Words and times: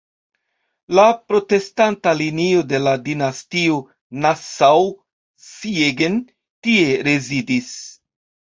La 0.99 1.03
protestanta 1.31 2.13
linio 2.21 2.63
de 2.71 2.79
la 2.87 2.93
dinastio 3.09 3.77
"Nassau-Siegen" 4.25 6.19
tie 6.65 6.91
rezidis. 7.11 7.71